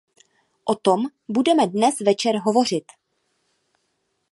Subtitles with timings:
[0.63, 2.83] O tom budeme dnes večer hovořit.